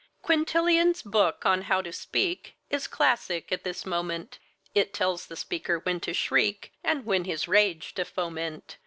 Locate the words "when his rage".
7.05-7.93